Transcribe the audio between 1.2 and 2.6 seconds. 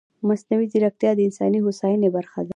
انساني هوساینې برخه ده.